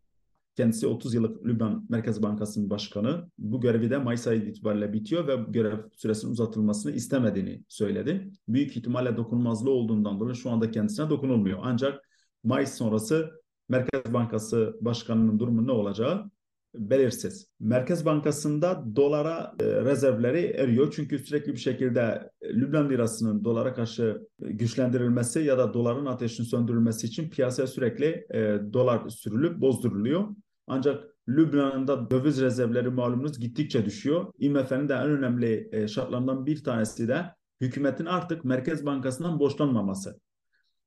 Kendisi 0.56 0.86
30 0.86 1.14
yıllık 1.14 1.46
Lübnan 1.46 1.86
Merkez 1.88 2.22
Bankası'nın 2.22 2.70
başkanı. 2.70 3.30
Bu 3.38 3.60
görevi 3.60 3.90
de 3.90 3.98
Mayıs 3.98 4.26
ayı 4.26 4.42
itibariyle 4.42 4.92
bitiyor 4.92 5.28
ve 5.28 5.36
görev 5.48 5.78
süresinin 5.96 6.32
uzatılmasını 6.32 6.92
istemediğini 6.92 7.64
söyledi. 7.68 8.30
Büyük 8.48 8.76
ihtimalle 8.76 9.16
dokunulmazlığı 9.16 9.70
olduğundan 9.70 10.20
dolayı 10.20 10.36
şu 10.36 10.50
anda 10.50 10.70
kendisine 10.70 11.10
dokunulmuyor. 11.10 11.58
Ancak 11.62 12.08
Mayıs 12.44 12.74
sonrası 12.74 13.30
Merkez 13.68 14.12
Bankası 14.12 14.76
Başkanı'nın 14.80 15.38
durumu 15.38 15.66
ne 15.66 15.72
olacağı 15.72 16.30
belirsiz. 16.74 17.48
Merkez 17.60 18.06
Bankası'nda 18.06 18.84
dolara 18.96 19.54
e, 19.60 19.64
rezervleri 19.64 20.40
eriyor. 20.40 20.92
Çünkü 20.96 21.18
sürekli 21.18 21.52
bir 21.52 21.58
şekilde 21.58 22.30
Lübnan 22.44 22.90
lirasının 22.90 23.44
dolara 23.44 23.74
karşı 23.74 24.28
güçlendirilmesi 24.38 25.40
ya 25.40 25.58
da 25.58 25.74
doların 25.74 26.06
ateşini 26.06 26.46
söndürülmesi 26.46 27.06
için 27.06 27.30
piyasaya 27.30 27.66
sürekli 27.66 28.26
e, 28.34 28.58
dolar 28.72 29.08
sürülüp 29.08 29.60
bozduruluyor. 29.60 30.28
Ancak 30.66 31.04
Lübnan'ın 31.28 31.88
da 31.88 32.10
döviz 32.10 32.40
rezervleri 32.40 32.90
malumunuz 32.90 33.40
gittikçe 33.40 33.84
düşüyor. 33.84 34.32
IMF'nin 34.38 34.88
de 34.88 34.94
en 34.94 35.10
önemli 35.10 35.68
e, 35.72 35.88
şartlarından 35.88 36.46
bir 36.46 36.64
tanesi 36.64 37.08
de 37.08 37.34
hükümetin 37.60 38.06
artık 38.06 38.44
Merkez 38.44 38.86
Bankası'ndan 38.86 39.40
borçlanmaması. 39.40 40.20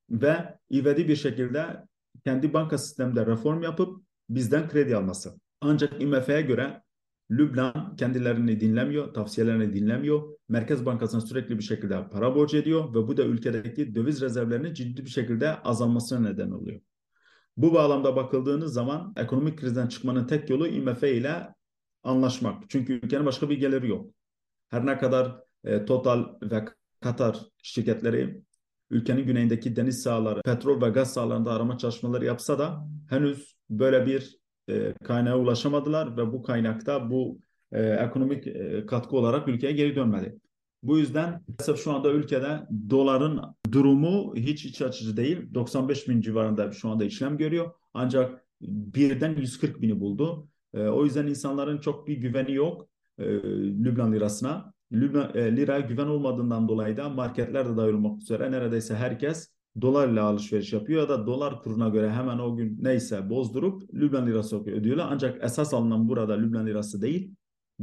Ve 0.10 0.60
ivedi 0.72 1.08
bir 1.08 1.16
şekilde 1.16 1.66
kendi 2.26 2.54
banka 2.54 2.78
sisteminde 2.78 3.26
reform 3.26 3.64
yapıp 3.64 4.04
bizden 4.30 4.70
kredi 4.70 4.96
alması. 4.96 5.40
Ancak 5.62 6.02
IMF'ye 6.02 6.42
göre 6.42 6.82
Lübnan 7.32 7.96
kendilerini 7.96 8.60
dinlemiyor, 8.60 9.14
tavsiyelerini 9.14 9.74
dinlemiyor. 9.74 10.24
Merkez 10.50 10.86
Bankası'na 10.86 11.22
sürekli 11.22 11.58
bir 11.58 11.64
şekilde 11.64 12.10
para 12.10 12.36
borcu 12.36 12.58
ediyor 12.58 12.90
ve 12.90 13.08
bu 13.08 13.18
da 13.18 13.24
ülkedeki 13.24 13.96
döviz 13.96 14.22
rezervlerinin 14.22 14.74
ciddi 14.74 15.06
bir 15.06 15.10
şekilde 15.10 15.56
azalmasına 15.56 16.20
neden 16.20 16.52
oluyor. 16.52 16.82
Bu 17.60 17.74
bağlamda 17.74 18.16
bakıldığınız 18.16 18.74
zaman 18.74 19.14
ekonomik 19.18 19.60
krizden 19.60 19.88
çıkmanın 19.88 20.28
tek 20.28 20.50
yolu 20.50 20.68
IMF 20.68 21.04
ile 21.04 21.48
anlaşmak. 22.04 22.70
Çünkü 22.70 22.94
ülkenin 22.94 23.26
başka 23.26 23.50
bir 23.50 23.60
geliri 23.60 23.90
yok. 23.90 24.12
Her 24.70 24.86
ne 24.86 24.98
kadar 24.98 25.36
e, 25.64 25.86
Total 25.86 26.26
ve 26.42 26.66
Katar 27.02 27.40
şirketleri 27.64 28.42
ülkenin 28.90 29.26
güneyindeki 29.26 29.76
deniz 29.76 30.02
sahaları, 30.02 30.42
petrol 30.42 30.82
ve 30.82 30.90
gaz 30.90 31.14
sahalarında 31.14 31.52
arama 31.52 31.78
çalışmaları 31.78 32.26
yapsa 32.26 32.60
da 32.60 32.88
henüz 33.10 33.56
böyle 33.70 34.06
bir 34.06 34.40
e, 34.70 34.94
kaynağa 35.04 35.38
ulaşamadılar 35.38 36.18
ve 36.18 36.34
bu 36.34 36.44
kaynakta 36.44 37.10
bu 37.12 37.40
e, 37.72 37.82
ekonomik 37.82 38.48
e, 38.48 38.86
katkı 38.86 39.18
olarak 39.18 39.48
ülkeye 39.48 39.74
geri 39.74 39.96
dönmedi. 39.96 40.40
Bu 40.84 40.98
yüzden 40.98 41.42
şu 41.78 41.92
anda 41.92 42.12
ülkede 42.12 42.68
doların 42.90 43.42
durumu 43.72 44.36
hiç 44.36 44.66
iç 44.66 44.82
açıcı 44.82 45.18
değil. 45.18 45.54
95 45.54 46.08
bin 46.08 46.22
civarında 46.22 46.72
şu 46.72 46.90
anda 46.90 47.06
işlem 47.06 47.38
görüyor. 47.38 47.72
Ancak 47.94 48.46
birden 48.62 49.36
140 49.36 49.82
bini 49.82 50.00
buldu. 50.00 50.48
E, 50.74 50.82
o 50.82 51.06
yüzden 51.06 51.28
insanların 51.28 51.78
çok 51.78 52.08
bir 52.08 52.18
güveni 52.18 52.54
yok 52.54 52.90
e, 53.18 53.26
Lübnan 53.84 54.14
lirasına. 54.14 54.74
Lübnan, 54.92 55.32
e, 55.36 55.58
lira 55.58 55.80
güven 55.80 56.08
olmadığından 56.08 56.68
dolayı 56.68 56.98
da 56.98 57.10
marketler 57.10 57.70
de 57.70 57.78
dahil 57.78 57.94
olmak 57.94 58.22
üzere 58.22 58.52
neredeyse 58.52 58.96
herkes 58.96 59.54
dolar 59.82 60.10
ile 60.10 60.22
alışveriş 60.22 60.74
yapıyor 60.74 61.02
ya 61.02 61.10
da 61.10 61.28
dolar 61.28 61.62
kuruna 61.62 61.90
göre 61.90 62.12
hemen 62.12 62.40
o 62.40 62.56
gün 62.56 62.78
neyse 62.82 63.30
bozdurup 63.30 63.94
Lübnan 63.94 64.28
lirası 64.28 64.64
ödüyorlar. 64.64 65.08
Ancak 65.12 65.44
esas 65.44 65.74
alınan 65.74 66.10
burada 66.10 66.34
Lübnan 66.34 66.68
lirası 66.68 67.02
değil 67.02 67.36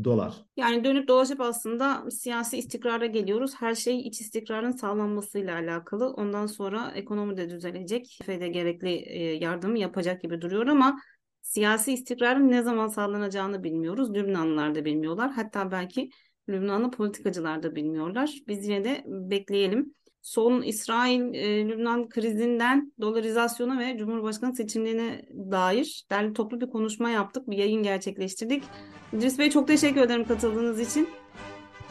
dolar. 0.04 0.34
Yani 0.56 0.84
dönüp 0.84 1.08
dolaşıp 1.08 1.40
aslında 1.40 2.10
siyasi 2.10 2.58
istikrara 2.58 3.06
geliyoruz. 3.06 3.54
Her 3.58 3.74
şey 3.74 4.00
iç 4.00 4.20
istikrarın 4.20 4.72
sağlanmasıyla 4.72 5.54
alakalı. 5.54 6.10
Ondan 6.10 6.46
sonra 6.46 6.92
ekonomi 6.94 7.36
de 7.36 7.50
düzelecek. 7.50 8.18
FED 8.24 8.46
gerekli 8.46 8.90
e, 8.90 9.22
yardımı 9.22 9.78
yapacak 9.78 10.22
gibi 10.22 10.40
duruyor 10.40 10.66
ama 10.66 11.00
siyasi 11.42 11.92
istikrarın 11.92 12.50
ne 12.50 12.62
zaman 12.62 12.88
sağlanacağını 12.88 13.64
bilmiyoruz. 13.64 14.14
Lübnanlılar 14.14 14.74
da 14.74 14.84
bilmiyorlar. 14.84 15.30
Hatta 15.30 15.70
belki 15.70 16.10
Lübnanlı 16.48 16.90
politikacılar 16.90 17.62
da 17.62 17.76
bilmiyorlar. 17.76 18.38
Biz 18.48 18.68
yine 18.68 18.84
de 18.84 19.04
bekleyelim 19.06 19.94
son 20.26 20.62
İsrail-Lübnan 20.62 22.02
e, 22.02 22.08
krizinden 22.08 22.92
dolarizasyona 23.00 23.78
ve 23.78 23.98
Cumhurbaşkanı 23.98 24.56
seçimlerine 24.56 25.22
dair 25.30 26.04
derli 26.10 26.32
toplu 26.32 26.60
bir 26.60 26.70
konuşma 26.70 27.10
yaptık, 27.10 27.50
bir 27.50 27.56
yayın 27.56 27.82
gerçekleştirdik. 27.82 28.64
İdris 29.12 29.38
Bey 29.38 29.50
çok 29.50 29.68
teşekkür 29.68 30.00
ederim 30.00 30.24
katıldığınız 30.24 30.80
için. 30.80 31.08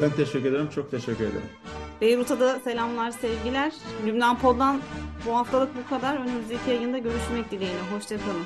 Ben 0.02 0.12
teşekkür 0.12 0.50
ederim, 0.50 0.70
çok 0.70 0.92
teşekkür 0.92 1.24
ederim. 1.24 1.50
Beyrut'a 2.02 2.40
da 2.40 2.60
selamlar, 2.60 3.12
sevgiler. 3.12 3.74
Lübnan 4.06 4.40
Pod'dan 4.40 4.82
bu 5.28 5.36
haftalık 5.36 5.70
bu 5.78 5.90
kadar. 5.90 6.18
Önümüzdeki 6.18 6.70
yayında 6.70 6.98
görüşmek 6.98 7.52
dileğiyle. 7.52 7.82
Hoşçakalın. 7.94 8.46